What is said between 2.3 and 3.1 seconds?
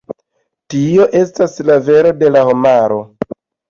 la homaro.